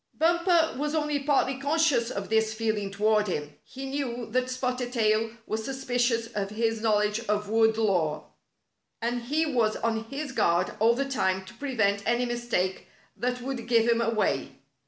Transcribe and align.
Bumper 0.17 0.73
was 0.79 0.95
only 0.95 1.19
partly 1.19 1.57
conscious 1.59 2.09
of 2.09 2.27
this 2.29 2.55
feel 2.55 2.75
ing 2.75 2.89
toward 2.89 3.27
him. 3.27 3.55
He 3.63 3.85
knew 3.85 4.25
that 4.31 4.49
Spotted 4.49 4.91
Tail 4.93 5.29
was 5.45 5.63
suspicious 5.63 6.25
of 6.25 6.49
his 6.49 6.81
knowledge 6.81 7.19
of 7.29 7.49
wood 7.49 7.77
lore, 7.77 8.25
and 8.99 9.21
he 9.21 9.45
was 9.45 9.75
on 9.75 10.05
his 10.05 10.31
guard 10.31 10.73
all 10.79 10.95
the 10.95 11.05
time 11.05 11.45
to 11.45 11.53
prevent 11.53 12.01
any 12.07 12.25
mistake 12.25 12.87
that 13.15 13.41
would 13.43 13.67
give 13.67 13.87
him 13.87 14.01
away. 14.01 14.53